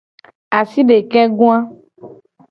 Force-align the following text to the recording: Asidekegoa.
Asidekegoa. 0.59 1.57